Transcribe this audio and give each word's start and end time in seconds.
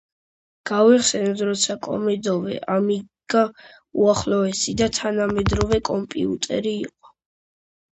გავიხსენოთ, 0.69 1.43
როცა 1.49 1.75
კომოდორე 1.89 2.57
ამიგა 2.77 3.45
უახლესი 4.03 4.77
და 4.83 4.93
თანამედროვე 5.01 5.85
კომპიუტერი 5.95 6.79
იყო. 6.91 7.19